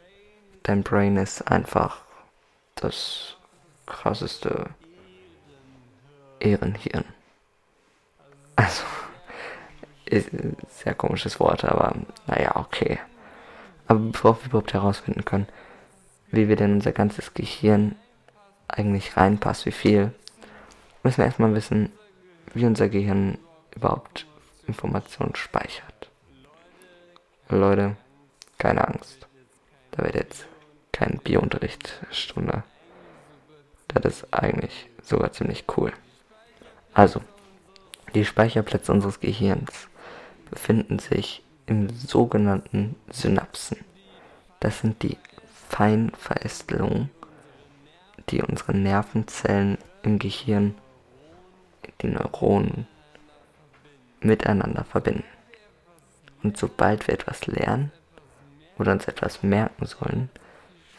[0.63, 2.03] dein Brain ist einfach
[2.77, 3.37] das
[3.87, 4.67] krasseste
[6.39, 7.05] Ehrenhirn.
[8.57, 8.85] Also,
[10.69, 11.95] sehr komisches Wort, aber
[12.27, 12.99] naja, okay.
[13.87, 15.49] Aber bevor wir überhaupt herausfinden können,
[16.31, 17.97] wie wir denn unser ganzes Gehirn
[18.69, 20.13] eigentlich reinpasst, wie viel,
[21.03, 21.93] müssen wir erstmal wissen,
[22.55, 23.39] wie unser Gehirn
[23.75, 24.27] überhaupt
[24.67, 26.11] Informationen speichert.
[27.49, 27.97] Leute,
[28.59, 29.27] keine Angst.
[29.91, 30.47] Da wird jetzt
[30.93, 32.63] kein Biounterrichtsstunde.
[33.89, 35.93] Das ist eigentlich sogar ziemlich cool.
[36.95, 37.21] Also,
[38.15, 39.89] die Speicherplätze unseres Gehirns
[40.51, 43.79] befinden sich im sogenannten Synapsen.
[44.61, 45.19] Das sind die
[45.69, 47.11] Feinverästelungen,
[48.29, 50.75] die unsere Nervenzellen im Gehirn,
[52.01, 52.87] die Neuronen,
[54.25, 55.25] miteinander verbinden.
[56.43, 57.93] Und sobald wir etwas lernen
[58.79, 60.29] oder uns etwas merken sollen,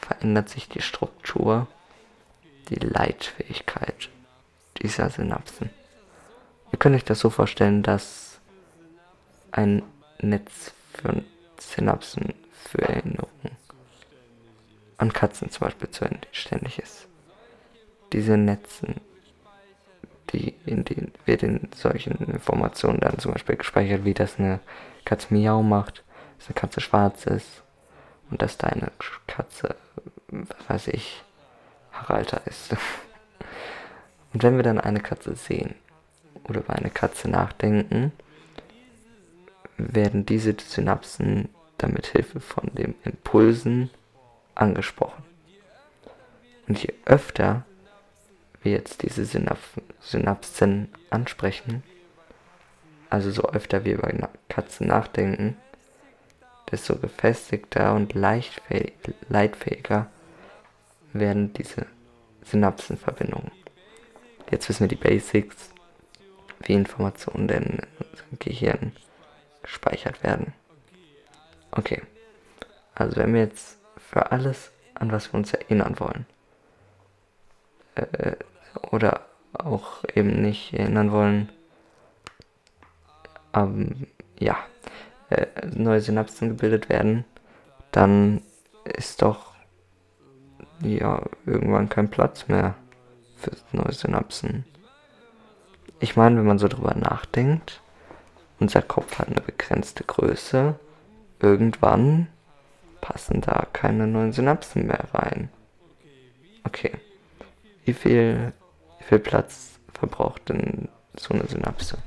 [0.02, 1.68] verändert sich die Struktur,
[2.70, 4.10] die Leitfähigkeit
[4.82, 5.70] dieser Synapsen.
[6.72, 8.40] Ihr könnt euch das so vorstellen, dass
[9.52, 9.84] ein
[10.20, 11.24] Netz für
[11.60, 13.58] Synapsen für Erinnerungen
[14.98, 17.08] an Katzen zum Beispiel zuständig ist.
[18.14, 19.02] Diese Netzen
[20.34, 24.60] die, in denen wird in solchen Informationen dann zum Beispiel gespeichert, wie das eine
[25.06, 26.04] Katze Miau macht,
[26.38, 27.64] dass eine Katze schwarz ist
[28.30, 28.92] und dass deine
[29.28, 29.76] Katze,
[30.28, 31.24] was weiß ich,
[31.92, 32.76] Haralter ist.
[34.34, 35.76] Und wenn wir dann eine Katze sehen
[36.46, 38.12] oder über eine Katze nachdenken,
[39.78, 43.92] werden diese Synapsen damit Hilfe von den Impulsen
[44.56, 45.24] angesprochen.
[46.68, 47.64] Und je öfter
[48.64, 49.60] wir jetzt diese Synap
[50.00, 51.84] Synapsen ansprechen,
[53.10, 54.12] also so öfter wir über
[54.50, 55.58] Katzen nachdenken,
[56.72, 60.10] desto gefestigter und leitfähiger
[61.14, 61.86] werden diese
[62.44, 63.52] Synapsenverbindungen.
[64.50, 65.70] Jetzt wissen wir die Basics,
[66.62, 68.92] wie Informationen denn in unserem Gehirn
[69.62, 70.54] gespeichert werden.
[71.72, 72.02] Okay,
[72.96, 76.26] also wenn wir jetzt für alles, an was wir uns erinnern wollen,
[77.96, 78.36] äh,
[78.92, 79.22] oder
[79.54, 81.50] auch eben nicht erinnern wollen.
[83.54, 84.08] Ähm,
[84.40, 84.58] ja,
[85.30, 87.26] äh, neue Synapsen gebildet werden,
[87.92, 88.42] dann
[88.84, 89.54] ist doch
[90.82, 92.76] ja irgendwann kein Platz mehr
[93.38, 94.66] für neue Synapsen.
[96.00, 97.82] Ich meine, wenn man so drüber nachdenkt,
[98.60, 100.76] unser Kopf hat eine begrenzte Größe,
[101.40, 102.28] irgendwann
[103.02, 105.50] passen da keine neuen Synapsen mehr rein.
[106.64, 106.92] Okay.
[107.86, 108.54] Wie viel
[109.04, 111.98] wie viel Platz verbraucht denn so eine Synapse?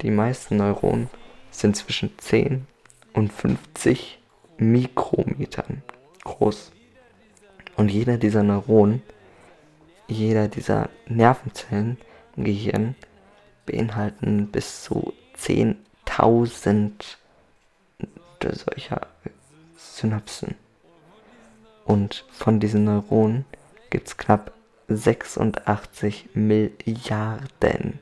[0.00, 1.08] Die meisten Neuronen
[1.50, 2.66] sind zwischen 10
[3.12, 4.18] und 50
[4.56, 5.82] Mikrometern
[6.24, 6.72] groß.
[7.76, 9.02] Und jeder dieser Neuronen,
[10.08, 11.98] jeder dieser Nervenzellen
[12.36, 12.94] im Gehirn
[13.66, 17.16] beinhalten bis zu 10.000
[18.42, 19.06] solcher
[19.76, 20.56] Synapsen.
[21.84, 23.44] Und von diesen Neuronen
[23.90, 24.52] gibt es knapp
[24.88, 27.98] 86 Milliarden.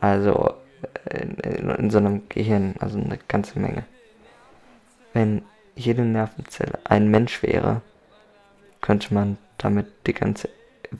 [0.00, 0.54] Also
[1.08, 3.84] in, in, in, so einem Gehirn, also eine ganze Menge.
[5.12, 5.42] Wenn
[5.74, 7.82] jede Nervenzelle ein Mensch wäre,
[8.80, 10.48] könnte man damit die ganze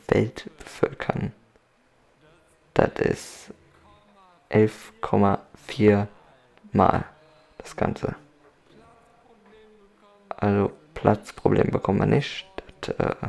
[0.08, 1.32] Welt bevölkern.
[2.74, 3.50] Das ist
[4.50, 6.06] 11,4
[6.72, 7.04] mal
[7.58, 8.14] das Ganze.
[10.28, 12.46] Also Platzproblem bekommen wir nicht.
[12.80, 13.28] Das, äh,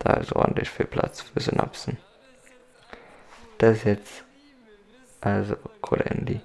[0.00, 1.96] da ist ordentlich viel Platz für Synapsen.
[3.58, 4.24] Das ist jetzt
[5.20, 6.40] Also Kohle-MD.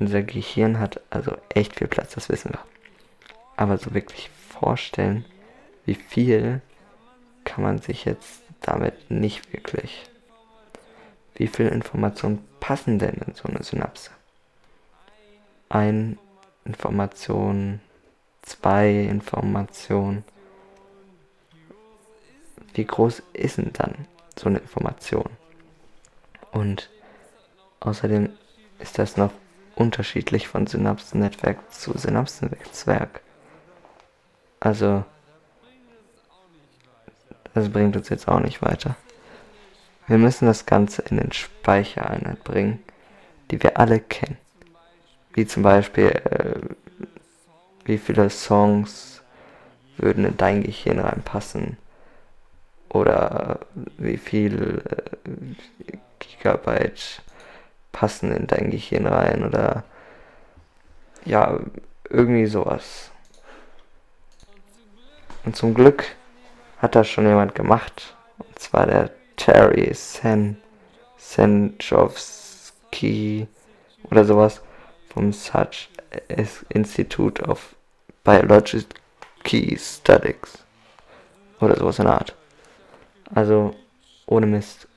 [0.00, 2.60] Unser Gehirn hat also echt viel Platz, das wissen wir.
[3.56, 5.24] Aber so wirklich vorstellen,
[5.84, 6.60] wie viel
[7.44, 10.04] kann man sich jetzt damit nicht wirklich.
[11.34, 14.10] Wie viel Informationen passen denn in so eine Synapse?
[15.68, 16.18] Ein
[16.64, 17.80] Information,
[18.42, 20.24] zwei Informationen.
[22.74, 24.06] Wie groß ist denn dann
[24.38, 25.28] so eine Information?
[26.52, 26.90] Und
[27.80, 28.30] außerdem
[28.78, 29.32] ist das noch
[29.74, 33.22] unterschiedlich von Synapsennetzwerk zu Synapsennetzwerk.
[34.60, 35.04] Also,
[37.54, 38.96] das bringt uns jetzt auch nicht weiter.
[40.06, 42.82] Wir müssen das Ganze in den Speichereinheit bringen,
[43.50, 44.38] die wir alle kennen.
[45.32, 46.60] Wie zum Beispiel, äh,
[47.84, 49.22] wie viele Songs
[49.96, 51.76] würden in dein Gehirn reinpassen
[52.90, 53.60] oder
[53.98, 54.82] wie viel
[55.24, 57.22] äh, Gigabyte
[57.92, 59.84] passen in dein Gehirn rein oder
[61.24, 61.58] ja,
[62.08, 63.10] irgendwie sowas.
[65.44, 66.04] Und zum Glück
[66.78, 68.14] hat das schon jemand gemacht.
[68.38, 70.56] Und zwar der Terry Sen
[71.16, 72.26] Senjovsky
[74.10, 74.62] oder sowas
[75.12, 75.88] vom Such
[76.68, 77.74] Institute of
[78.24, 78.84] Biological
[79.78, 80.64] Studies
[81.60, 82.34] oder sowas in der Art.
[83.34, 83.74] Also
[84.26, 84.88] ohne Mist.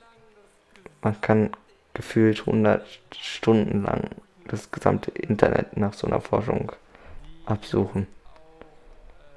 [1.02, 1.50] Man kann
[1.92, 2.86] gefühlt 100
[3.16, 4.10] Stunden lang
[4.48, 6.72] das gesamte Internet nach so einer Forschung
[7.46, 8.06] absuchen,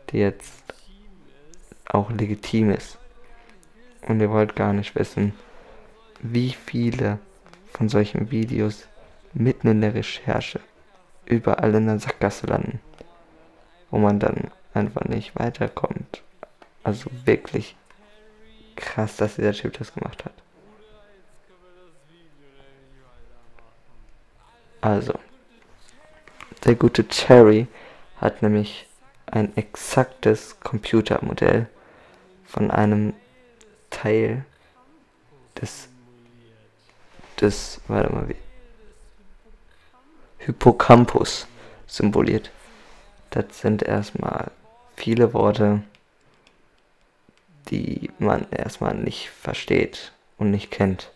[0.10, 0.74] die jetzt
[1.86, 2.98] auch legitim ist.
[4.08, 5.34] Und ihr wollt gar nicht wissen,
[6.20, 7.20] wie viele
[7.74, 8.88] von solchen Videos
[9.34, 10.60] mitten in der Recherche
[11.26, 12.80] überall in der Sackgasse landen,
[13.92, 16.24] wo man dann einfach nicht weiterkommt.
[16.84, 17.76] Also wirklich
[18.78, 20.34] krass, dass dieser Typ das gemacht hat.
[24.82, 25.14] Also,
[26.64, 27.68] der gute Cherry
[28.22, 28.88] hat nämlich
[29.26, 31.68] ein exaktes Computermodell
[32.46, 33.14] von einem
[33.90, 34.46] Teil
[35.60, 35.90] des
[37.42, 38.36] des warte mal wie
[40.40, 41.48] Hippocampus
[41.86, 42.52] symboliert.
[43.30, 44.52] Das sind erstmal
[44.96, 45.84] viele Worte,
[47.70, 51.12] die man erstmal nicht versteht und nicht kennt.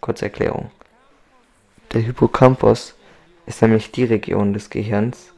[0.00, 0.70] Kurze Erklärung.
[1.92, 2.94] Der Hippocampus
[3.46, 5.32] ist nämlich die Region des Gehirns,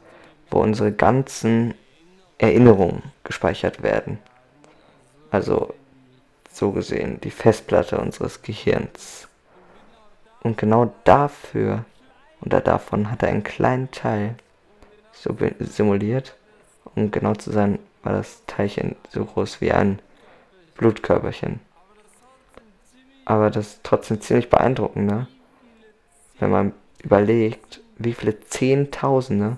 [0.49, 1.73] wo unsere ganzen
[2.37, 4.19] Erinnerungen gespeichert werden.
[5.31, 5.73] Also
[6.51, 9.27] so gesehen die Festplatte unseres Gehirns.
[10.41, 11.85] Und genau dafür
[12.41, 14.35] oder davon hat er einen kleinen Teil
[15.59, 16.35] simuliert.
[16.95, 19.99] Um genau zu sein, war das Teilchen so groß wie ein
[20.75, 21.59] Blutkörperchen.
[23.25, 25.27] Aber das ist trotzdem ziemlich beeindruckend, ne?
[26.39, 26.73] wenn man
[27.03, 29.57] überlegt, wie viele Zehntausende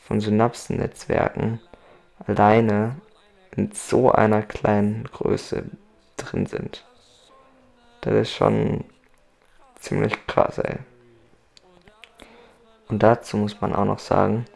[0.00, 1.60] von Synapsennetzwerken
[2.26, 2.96] alleine
[3.56, 5.64] in so einer kleinen Größe
[6.16, 6.84] drin sind.
[8.00, 8.84] Das ist schon
[9.78, 10.76] ziemlich krass, ey.
[12.88, 14.46] Und dazu muss man auch noch sagen,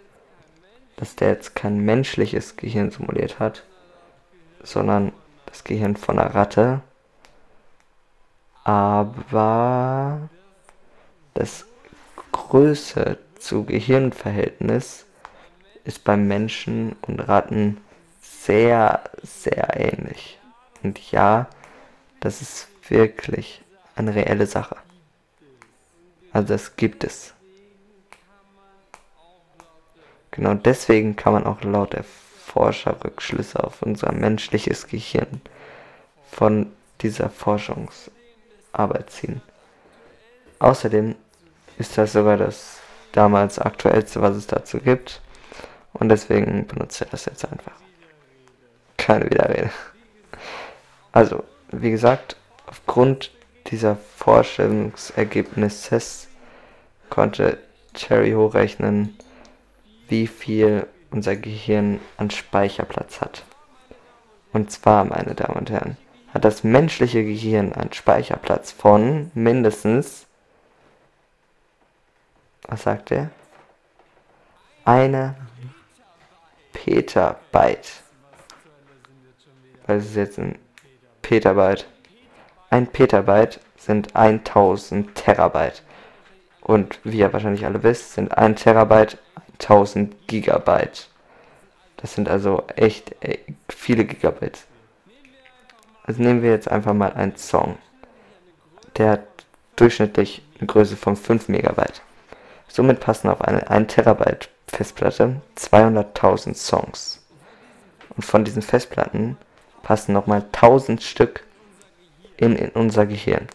[0.97, 3.65] dass der jetzt kein menschliches Gehirn simuliert hat,
[4.63, 5.13] sondern
[5.53, 6.81] das Gehirn von einer Ratte.
[8.65, 10.29] Aber
[11.35, 11.67] das
[12.33, 15.05] Größe zu Gehirnverhältnis
[15.85, 17.79] ist beim Menschen und Ratten
[18.21, 20.39] sehr, sehr ähnlich.
[20.83, 21.49] Und ja,
[22.21, 23.63] das ist wirklich
[23.95, 24.77] eine reelle Sache.
[26.33, 27.35] Also das gibt es.
[30.31, 32.05] Genau deswegen kann man auch laut der
[32.53, 35.41] Forscher Rückschlüsse auf unser menschliches Gehirn
[36.31, 39.41] von dieser Forschungsarbeit ziehen.
[40.59, 41.15] Außerdem
[41.79, 42.81] ist das sogar das
[43.13, 45.23] damals aktuellste, was es dazu gibt.
[45.95, 47.73] Und deswegen benutzt er das jetzt einfach.
[48.99, 49.71] Keine Widerrede.
[51.13, 53.31] Also, wie gesagt, aufgrund
[53.69, 56.29] dieser Forschungsergebnisses
[57.09, 57.57] konnte
[57.95, 59.17] Cherry hochrechnen,
[60.09, 63.45] wie viel unser Gehirn an Speicherplatz hat.
[64.53, 65.97] Und zwar, meine Damen und Herren,
[66.33, 70.27] hat das menschliche Gehirn einen Speicherplatz von mindestens
[72.69, 73.31] was sagt er?
[74.85, 75.35] Eine
[76.73, 78.03] Petabyte.
[79.87, 80.59] Was ist jetzt ein
[81.23, 81.87] Petabyte?
[82.71, 85.83] Ein Petabyte sind 1000 Terabyte.
[86.61, 89.19] Und wie ihr wahrscheinlich alle wisst, sind 1 Terabyte
[89.63, 91.09] 1000 Gigabyte.
[91.97, 93.15] Das sind also echt
[93.69, 94.67] viele Gigabytes.
[96.05, 97.79] Also nehmen wir jetzt einfach mal einen Song.
[98.97, 99.23] Der hat
[99.77, 102.03] durchschnittlich eine Größe von 5 Megabyte.
[102.69, 107.23] Somit passen auf eine 1 Terabyte Festplatte 200.000 Songs.
[108.17, 109.37] Und von diesen Festplatten
[109.83, 111.45] passen nochmal 1000 Stück
[112.37, 113.49] in, in unser Gehirn.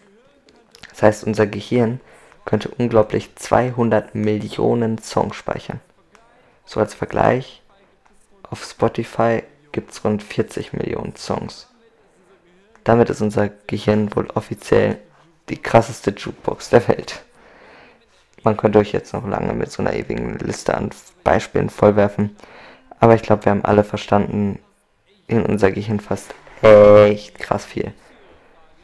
[0.90, 2.00] Das heißt, unser Gehirn
[2.44, 5.80] könnte unglaublich 200 Millionen Songs speichern.
[6.68, 7.62] So als Vergleich,
[8.42, 11.66] auf Spotify gibt es rund 40 Millionen Songs.
[12.84, 14.98] Damit ist unser Gehirn wohl offiziell
[15.48, 17.22] die krasseste Jukebox der Welt.
[18.42, 20.90] Man könnte euch jetzt noch lange mit so einer ewigen Liste an
[21.24, 22.36] Beispielen vollwerfen,
[23.00, 24.58] aber ich glaube, wir haben alle verstanden,
[25.26, 27.94] in unser Gehirn fast echt krass viel.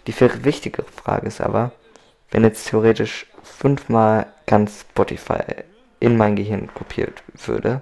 [0.06, 1.72] Die viel wichtigere Frage ist aber,
[2.30, 5.64] wenn jetzt theoretisch fünfmal ganz Spotify
[6.04, 7.80] in mein Gehirn kopiert würde,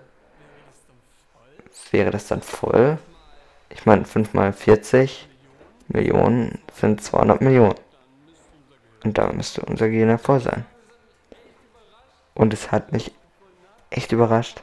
[1.91, 2.99] wäre das dann voll?
[3.69, 5.29] Ich meine, 5 mal 40
[5.89, 7.75] Millionen sind 200 Millionen.
[9.03, 10.65] Und da müsste unser Gehirn voll sein.
[12.35, 13.13] Und es hat mich
[13.91, 14.63] echt überrascht.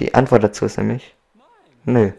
[0.00, 1.14] Die Antwort dazu ist nämlich,
[1.84, 2.12] nö.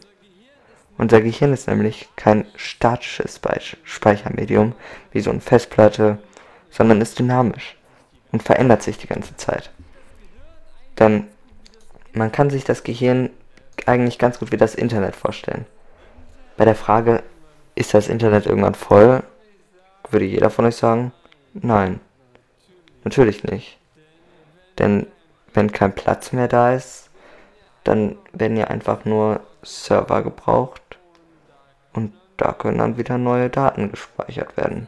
[0.99, 3.41] Unser Gehirn ist nämlich kein statisches
[3.83, 4.75] Speichermedium,
[5.11, 6.19] wie so eine Festplatte,
[6.69, 7.75] sondern ist dynamisch
[8.31, 9.71] und verändert sich die ganze Zeit.
[10.99, 11.27] Denn
[12.13, 13.29] man kann sich das Gehirn
[13.85, 15.65] eigentlich ganz gut wie das Internet vorstellen.
[16.57, 17.23] Bei der Frage,
[17.75, 19.21] ist das Internet irgendwann voll,
[20.09, 21.11] würde jeder von euch sagen,
[21.53, 21.99] nein.
[23.03, 23.77] Natürlich nicht.
[24.79, 25.07] Denn
[25.53, 27.09] wenn kein Platz mehr da ist,
[27.83, 30.81] dann werden ja einfach nur Server gebraucht
[31.93, 34.87] und da können dann wieder neue Daten gespeichert werden.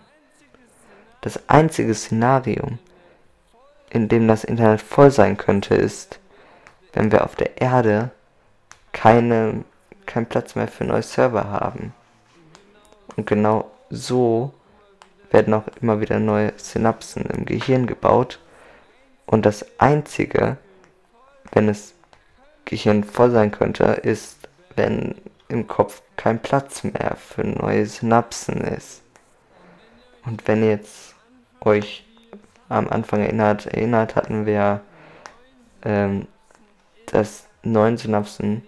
[1.21, 2.77] Das einzige Szenario,
[3.89, 6.19] in dem das Internet voll sein könnte, ist,
[6.93, 8.11] wenn wir auf der Erde
[8.91, 9.63] keine,
[10.05, 11.93] keinen Platz mehr für neue Server haben.
[13.15, 14.53] Und genau so
[15.31, 18.39] werden auch immer wieder neue Synapsen im Gehirn gebaut.
[19.25, 20.57] Und das Einzige,
[21.51, 21.93] wenn es
[22.65, 25.15] Gehirn voll sein könnte, ist, wenn
[25.49, 29.01] im Kopf kein Platz mehr für neue Synapsen ist.
[30.25, 31.15] Und wenn jetzt
[31.61, 32.06] euch
[32.69, 34.81] am Anfang erinnert, erinnert hatten wir,
[35.83, 36.27] ähm,
[37.07, 38.63] dass neun Synapsen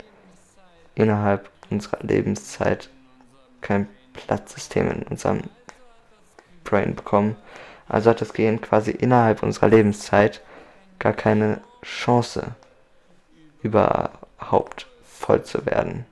[0.96, 2.90] innerhalb unserer Lebenszeit
[3.62, 5.42] kein Platzsystem in unserem
[6.64, 7.36] Brain bekommen.
[7.88, 10.42] Also hat das Gehirn quasi innerhalb unserer Lebenszeit
[11.00, 12.56] gar keine Chance,
[13.62, 16.06] überhaupt voll zu werden.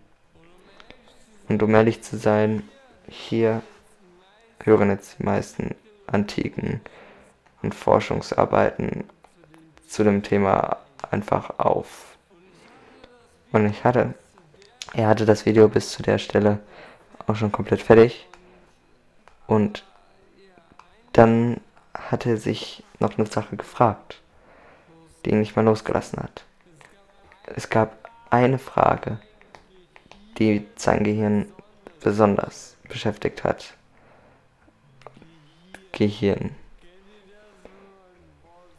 [1.48, 2.68] Und um ehrlich zu sein,
[3.08, 3.62] hier
[4.64, 5.76] hören jetzt die meisten
[6.08, 6.82] antiken
[7.62, 9.06] und Forschungsarbeiten
[9.88, 10.78] zu dem Thema
[11.10, 12.18] einfach auf.
[13.52, 14.14] Und ich hatte,
[14.94, 16.60] er hatte das Video bis zu der Stelle
[17.26, 18.28] auch schon komplett fertig.
[19.48, 19.86] Und
[21.14, 21.62] dann
[21.94, 24.22] hat er sich noch eine Sache gefragt,
[25.26, 26.46] die ihn nicht mal losgelassen hat.
[27.56, 29.20] Es gab eine Frage,
[30.38, 31.52] die sein Gehirn
[32.02, 33.74] besonders beschäftigt hat.
[35.92, 36.56] Gehirn.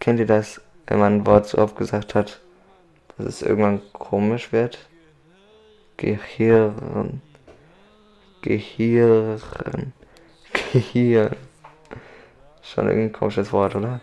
[0.00, 2.40] Kennt ihr das, wenn man ein Wort so oft gesagt hat,
[3.16, 4.78] dass es irgendwann komisch wird?
[5.96, 7.20] Gehirn.
[8.42, 9.92] Gehirn.
[10.72, 11.36] Gehirn.
[12.62, 14.00] Schon irgendwie ein komisches Wort, oder?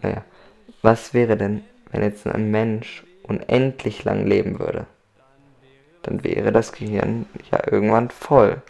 [0.00, 0.22] Naja.
[0.82, 4.86] Was wäre denn, wenn jetzt ein Mensch unendlich lang leben würde?
[6.02, 8.60] Dann wäre das Gehirn ja irgendwann voll.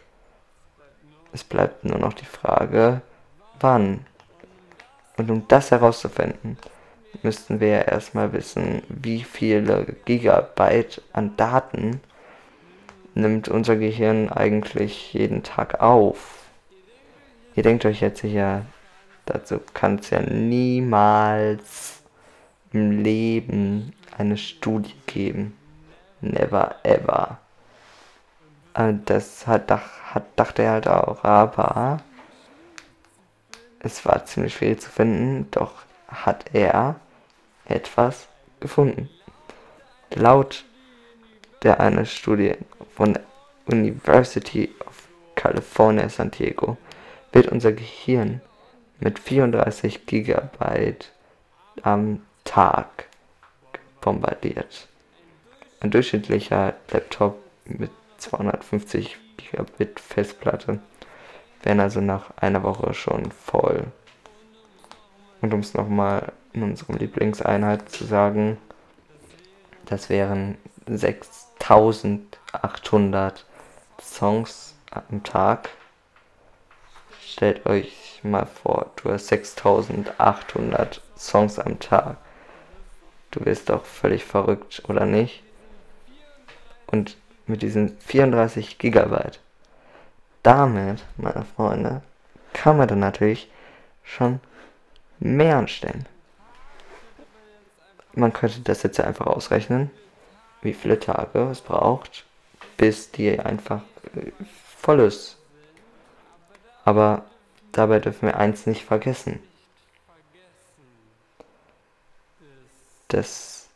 [1.32, 3.02] Es bleibt nur noch die Frage,
[3.58, 4.06] wann.
[5.16, 6.58] Und um das herauszufinden,
[7.22, 12.00] müssten wir ja erstmal wissen, wie viele Gigabyte an Daten
[13.14, 16.44] nimmt unser Gehirn eigentlich jeden Tag auf.
[17.54, 18.66] Ihr denkt euch jetzt sicher,
[19.26, 22.02] dazu kann es ja niemals
[22.72, 25.56] im Leben eine Studie geben.
[26.20, 27.38] Never ever.
[29.04, 31.98] Das hat, hat, dachte er halt auch, aber
[33.84, 35.72] es war ziemlich schwierig zu finden, doch
[36.08, 36.96] hat er
[37.66, 38.28] etwas
[38.60, 39.10] gefunden.
[40.10, 40.64] Laut
[41.62, 42.54] der eine Studie
[42.94, 43.22] von der
[43.66, 46.76] University of California San Diego
[47.32, 48.40] wird unser Gehirn
[49.00, 51.12] mit 34 Gigabyte
[51.82, 53.08] am Tag
[54.00, 54.88] bombardiert.
[55.80, 60.80] Ein durchschnittlicher Laptop mit 250 Gigabit Festplatte
[61.64, 63.86] wären also nach einer Woche schon voll.
[65.40, 68.58] Und um es nochmal in unserem Lieblingseinheit zu sagen,
[69.86, 70.56] das wären
[70.86, 73.44] 6800
[74.00, 75.70] Songs am Tag.
[77.22, 82.18] Stellt euch mal vor, du hast 6800 Songs am Tag.
[83.30, 85.42] Du wirst doch völlig verrückt, oder nicht?
[86.86, 87.16] Und
[87.46, 89.40] mit diesen 34 Gigabyte,
[90.44, 92.02] damit, meine Freunde,
[92.52, 93.50] kann man dann natürlich
[94.04, 94.38] schon
[95.18, 96.06] mehr anstellen.
[98.12, 99.90] Man könnte das jetzt einfach ausrechnen,
[100.62, 102.24] wie viele Tage es braucht,
[102.76, 103.82] bis die einfach
[104.14, 104.30] äh,
[104.78, 105.36] voll ist.
[106.84, 107.24] Aber
[107.72, 109.40] dabei dürfen wir eins nicht vergessen.
[113.08, 113.66] Das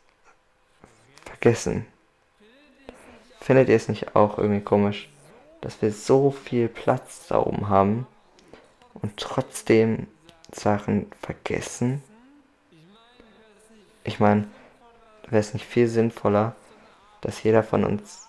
[1.25, 1.85] Vergessen.
[3.41, 5.09] Findet ihr es nicht auch irgendwie komisch,
[5.61, 8.07] dass wir so viel Platz da oben haben
[8.93, 10.07] und trotzdem
[10.51, 12.03] Sachen vergessen?
[14.03, 14.47] Ich meine,
[15.23, 16.55] wäre es nicht viel sinnvoller,
[17.21, 18.27] dass jeder von uns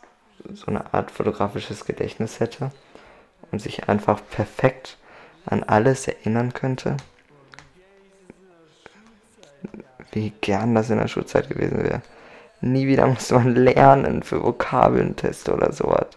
[0.52, 2.70] so eine Art fotografisches Gedächtnis hätte
[3.50, 4.99] und sich einfach perfekt
[5.46, 6.96] an alles erinnern könnte?
[10.12, 12.02] Wie gern das in der Schulzeit gewesen wäre.
[12.60, 16.08] Nie wieder musste man lernen für Vokabelnteste oder sowas.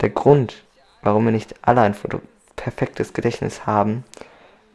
[0.00, 0.62] Der Grund,
[1.02, 1.94] warum wir nicht alle ein
[2.56, 4.04] perfektes Gedächtnis haben,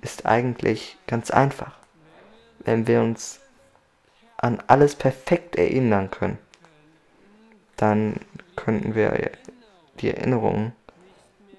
[0.01, 1.77] ist eigentlich ganz einfach.
[2.59, 3.39] Wenn wir uns
[4.37, 6.37] an alles perfekt erinnern können,
[7.75, 8.19] dann
[8.55, 9.31] könnten wir
[9.99, 10.73] die Erinnerungen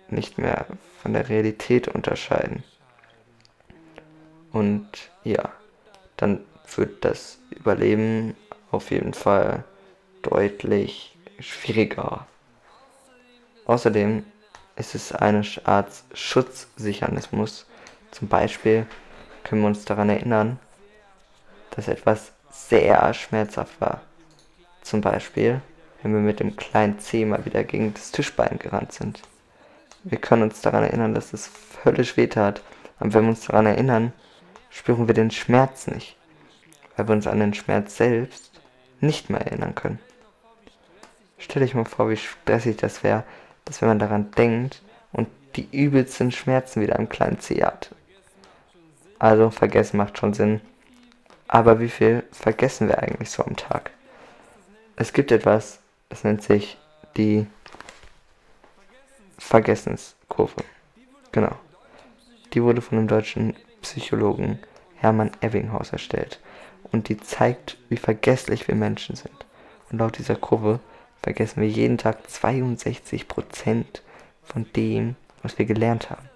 [0.08, 0.66] nicht mehr
[1.02, 2.62] von der Realität unterscheiden.
[4.52, 4.88] Und
[5.25, 5.52] ja,
[6.16, 6.40] dann
[6.76, 8.37] wird das Überleben
[8.70, 9.64] auf jeden Fall
[10.23, 12.26] deutlich schwieriger.
[13.66, 14.25] Außerdem
[14.76, 17.66] ist es eine Art Schutzmechanismus.
[18.11, 18.87] Zum Beispiel
[19.44, 20.58] können wir uns daran erinnern,
[21.70, 24.00] dass etwas sehr schmerzhaft war.
[24.82, 25.61] Zum Beispiel,
[26.02, 29.23] wenn wir mit dem kleinen C mal wieder gegen das Tischbein gerannt sind.
[30.04, 32.62] Wir können uns daran erinnern, dass es völlig weh tat.
[33.00, 34.12] Und wenn wir uns daran erinnern,
[34.70, 36.16] spüren wir den Schmerz nicht,
[36.96, 38.52] weil wir uns an den Schmerz selbst
[39.00, 39.99] nicht mehr erinnern können.
[41.38, 43.25] Stell dich mal vor, wie stressig das wäre,
[43.67, 44.81] dass wenn man daran denkt
[45.13, 47.91] und die übelsten Schmerzen wieder im kleinen C hat.
[49.19, 50.63] Also vergessen macht schon Sinn.
[51.49, 53.91] Aber wie viel vergessen wir eigentlich so am Tag?
[54.97, 56.79] Es gibt etwas, das nennt sich
[57.17, 57.47] die
[59.39, 60.65] Vergessenskurve.
[61.33, 61.55] Genau.
[62.52, 64.59] Die wurde von dem deutschen Psychologen
[64.97, 66.41] Hermann Ebbinghaus erstellt.
[66.93, 69.47] Und die zeigt, wie vergesslich wir Menschen sind.
[69.91, 70.81] Und laut dieser Kurve
[71.26, 73.84] vergessen wir jeden Tag 62%
[74.45, 76.30] von dem, was wir gelernt haben.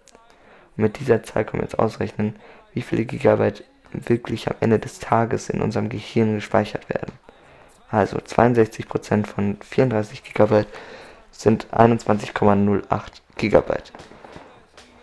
[0.76, 2.34] Und mit dieser Zahl können wir jetzt ausrechnen,
[2.74, 7.12] wie viele Gigabyte wirklich am Ende des Tages in unserem Gehirn gespeichert werden.
[7.88, 10.66] Also 62% von 34 Gigabyte
[11.30, 12.82] sind 21,08
[13.36, 13.92] Gigabyte.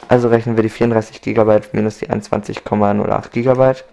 [0.10, 3.86] Also rechnen wir die 34 Gigabyte minus die 21,08 Gigabyte.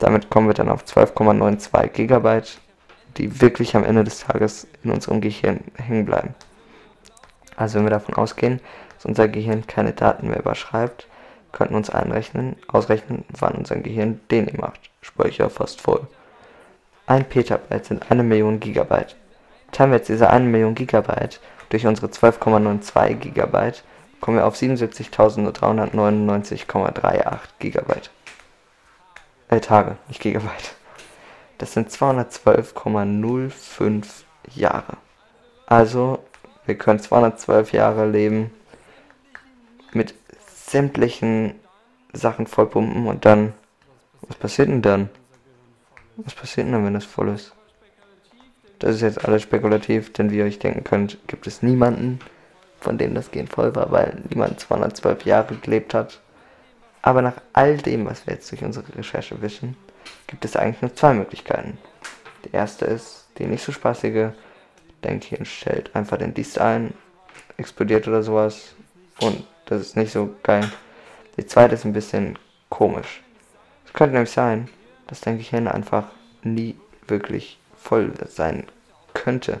[0.00, 2.60] Damit kommen wir dann auf 12,92 Gigabyte,
[3.16, 6.34] die wirklich am Ende des Tages in unserem Gehirn hängen bleiben.
[7.56, 8.60] Also wenn wir davon ausgehen,
[8.94, 11.06] dass unser Gehirn keine Daten mehr überschreibt,
[11.52, 14.90] könnten wir uns einrechnen, ausrechnen, wann unser Gehirn den macht.
[15.02, 16.06] Speicher fast voll.
[17.06, 19.16] 1 Petabyte sind eine Million Gigabyte.
[19.72, 23.82] Teilen wir jetzt diese 1 Million Gigabyte durch unsere 12,92 Gigabyte,
[24.20, 28.10] kommen wir auf 77.399,38 Gigabyte.
[29.48, 30.74] Äh, Tage, nicht Gigabyte.
[31.60, 34.06] Das sind 212,05
[34.54, 34.96] Jahre.
[35.66, 36.20] Also,
[36.64, 38.50] wir können 212 Jahre leben
[39.92, 40.14] mit
[40.54, 41.56] sämtlichen
[42.14, 43.52] Sachen vollpumpen und dann.
[44.22, 45.10] Was passiert denn dann?
[46.16, 47.52] Was passiert denn wenn das voll ist?
[48.78, 52.20] Das ist jetzt alles spekulativ, denn wie ihr euch denken könnt, gibt es niemanden,
[52.80, 56.22] von dem das Gen voll war, weil niemand 212 Jahre gelebt hat.
[57.02, 59.76] Aber nach all dem, was wir jetzt durch unsere Recherche wissen,
[60.26, 61.78] gibt es eigentlich nur zwei Möglichkeiten.
[62.44, 64.30] Die erste ist die nicht so spaßige,
[65.04, 66.94] denkt hier stellt einfach den Dienst ein,
[67.56, 68.74] explodiert oder sowas
[69.20, 70.70] und das ist nicht so geil.
[71.36, 73.22] Die zweite ist ein bisschen komisch.
[73.86, 74.68] Es könnte nämlich sein,
[75.06, 76.08] dass dein Gehirn einfach
[76.42, 78.66] nie wirklich voll sein
[79.14, 79.60] könnte.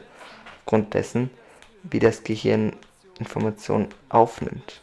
[0.60, 1.30] Aufgrund dessen,
[1.82, 2.74] wie das Gehirn
[3.18, 4.82] Informationen aufnimmt.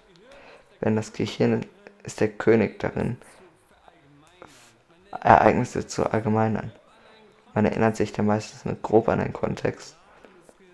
[0.79, 1.65] Wenn das Gehirn
[2.03, 3.17] ist der König darin,
[5.11, 6.71] Ereignisse zu allgemeinern.
[7.53, 9.95] Man erinnert sich dann meistens nur grob an den Kontext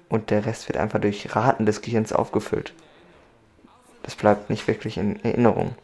[0.09, 2.73] und der Rest wird einfach durch Raten des Gehirns aufgefüllt.
[4.03, 5.75] Das bleibt nicht wirklich in Erinnerung.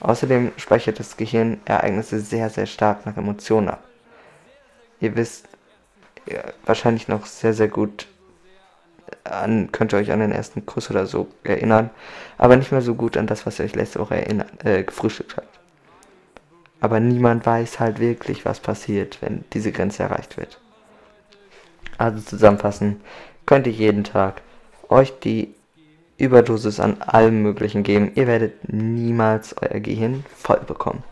[0.00, 3.84] Außerdem speichert das Gehirn Ereignisse sehr, sehr stark nach Emotionen ab.
[5.00, 5.46] Ihr wisst,
[6.64, 8.06] wahrscheinlich noch sehr, sehr gut
[9.24, 11.90] an, könnt ihr euch an den ersten Kuss oder so erinnern,
[12.38, 15.36] aber nicht mehr so gut an das, was ihr euch letzte Woche erinnert, äh, gefrühstückt
[15.36, 15.55] habt.
[16.80, 20.60] Aber niemand weiß halt wirklich, was passiert, wenn diese Grenze erreicht wird.
[21.98, 23.00] Also zusammenfassen,
[23.46, 24.42] könnt ihr jeden Tag
[24.88, 25.54] euch die
[26.18, 28.12] Überdosis an allem Möglichen geben.
[28.14, 31.02] Ihr werdet niemals euer Gehirn voll bekommen.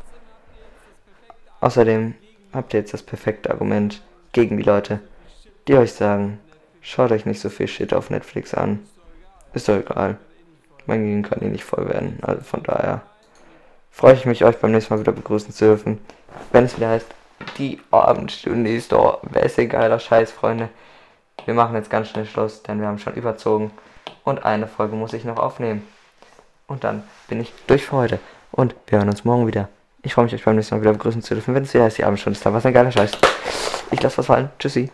[1.61, 2.15] Außerdem
[2.53, 5.01] habt ihr jetzt das perfekte Argument gegen die Leute,
[5.69, 6.39] die euch sagen,
[6.81, 8.81] schaut euch nicht so viel Shit auf Netflix an.
[9.53, 10.19] Ist doch egal.
[10.87, 12.19] Mein Gehirn kann eh nicht voll werden.
[12.23, 13.03] Also von daher
[13.95, 16.01] freue ich mich, euch beim nächsten Mal wieder begrüßen zu dürfen.
[16.53, 17.07] Wenn es wieder heißt,
[17.59, 20.69] die Abendstunde ist wer ist geiler Scheiß, Freunde.
[21.45, 23.71] Wir machen jetzt ganz schnell Schluss, denn wir haben schon überzogen.
[24.25, 25.87] Und eine Folge muss ich noch aufnehmen.
[26.67, 28.19] Und dann bin ich durch für heute.
[28.51, 29.69] Und wir hören uns morgen wieder.
[30.03, 31.99] Ich freue mich, euch beim nächsten Mal wieder begrüßen zu dürfen, wenn es wieder heißt,
[31.99, 32.53] die Abendstunde ist da.
[32.53, 33.13] Was ein geiler Scheiß.
[33.91, 34.51] Ich lasse was fallen.
[34.59, 34.91] Tschüssi.